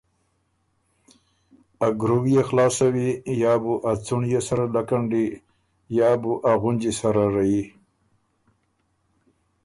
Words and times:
ا 1.85 1.87
ګرُوويې 1.99 2.41
خلاصوئ 2.47 3.01
یا 3.41 3.53
بُو 3.61 3.73
ا 3.89 3.91
څُنړيې 4.05 4.41
سره 4.47 4.63
لکنډئ 4.75 5.27
یا 5.99 6.11
بُو 6.21 6.33
ا 6.49 6.51
غُنجی 6.61 6.93
سره 7.01 7.23
ريَئ۔ 7.35 7.59